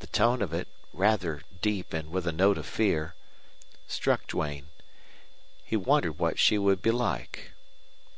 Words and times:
The 0.00 0.06
tone 0.08 0.42
of 0.42 0.52
it, 0.52 0.68
rather 0.92 1.40
deep 1.62 1.94
and 1.94 2.10
with 2.10 2.26
a 2.26 2.32
note 2.32 2.58
of 2.58 2.66
fear, 2.66 3.14
struck 3.88 4.26
Duane. 4.26 4.66
He 5.64 5.74
wondered 5.74 6.18
what 6.18 6.38
she 6.38 6.58
would 6.58 6.82
be 6.82 6.90
like. 6.90 7.52